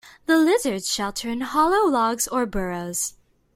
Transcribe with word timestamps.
The 0.25 0.35
lizards 0.39 0.91
shelter 0.91 1.29
in 1.29 1.41
hollow 1.41 1.87
logs 1.87 2.27
or 2.29 2.47
burrows. 2.47 3.13